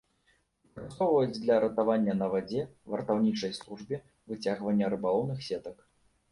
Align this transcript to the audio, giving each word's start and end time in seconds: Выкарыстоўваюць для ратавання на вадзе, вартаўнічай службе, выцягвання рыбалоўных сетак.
Выкарыстоўваюць 0.69 1.35
для 1.43 1.57
ратавання 1.65 2.17
на 2.23 2.31
вадзе, 2.33 2.65
вартаўнічай 2.95 3.55
службе, 3.61 4.03
выцягвання 4.35 4.93
рыбалоўных 4.99 5.49
сетак. 5.53 5.89